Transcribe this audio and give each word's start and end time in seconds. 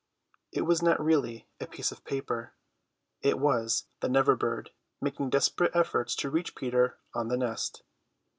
It 0.51 0.63
was 0.63 0.81
not 0.81 0.99
really 0.99 1.47
a 1.59 1.67
piece 1.67 1.91
of 1.91 2.03
paper; 2.05 2.53
it 3.21 3.37
was 3.37 3.85
the 3.99 4.09
Never 4.09 4.35
bird, 4.35 4.71
making 4.99 5.29
desperate 5.29 5.75
efforts 5.75 6.15
to 6.15 6.31
reach 6.31 6.55
Peter 6.55 6.97
on 7.13 7.27
the 7.27 7.37
nest. 7.37 7.83